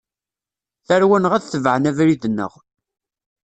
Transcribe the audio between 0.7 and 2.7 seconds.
Tarwa-nneɣ ad tebɛen abrid-nneɣ.